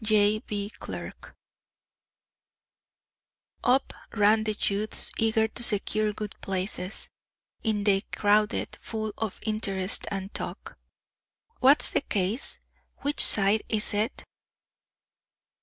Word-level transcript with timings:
J. 0.03 0.39
B., 0.39 0.71
Clerk" 0.79 1.35
Up 3.63 3.93
ran 4.13 4.45
the 4.45 4.55
youths, 4.59 5.11
eager 5.19 5.47
to 5.49 5.61
secure 5.61 6.11
good 6.11 6.33
places; 6.41 7.07
in 7.61 7.83
they 7.83 8.01
crowded, 8.11 8.77
full 8.81 9.13
of 9.15 9.39
interest 9.45 10.07
and 10.09 10.33
talk. 10.33 10.79
"What's 11.59 11.91
the 11.93 12.01
case? 12.01 12.57
Which 13.03 13.23
side 13.23 13.61
is 13.69 13.93
it?" 13.93 14.23